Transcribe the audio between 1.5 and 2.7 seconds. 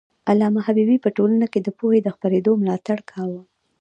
کي د پوهې د خپرېدو